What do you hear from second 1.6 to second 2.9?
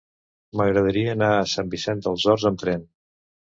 Vicenç dels Horts amb tren.